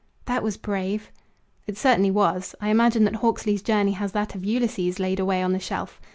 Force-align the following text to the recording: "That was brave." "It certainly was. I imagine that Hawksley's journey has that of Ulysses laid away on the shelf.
"That 0.25 0.41
was 0.41 0.57
brave." 0.57 1.11
"It 1.67 1.77
certainly 1.77 2.09
was. 2.09 2.55
I 2.59 2.69
imagine 2.69 3.03
that 3.03 3.17
Hawksley's 3.17 3.61
journey 3.61 3.91
has 3.91 4.13
that 4.13 4.33
of 4.33 4.43
Ulysses 4.43 4.97
laid 4.99 5.19
away 5.19 5.43
on 5.43 5.53
the 5.53 5.59
shelf. 5.59 6.01